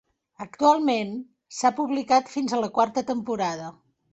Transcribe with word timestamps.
Actualment, 0.45 1.11
s'ha 1.57 1.71
publicat 1.81 2.35
fins 2.37 2.57
a 2.59 2.63
la 2.65 2.73
quarta 2.79 3.05
temporada. 3.13 3.73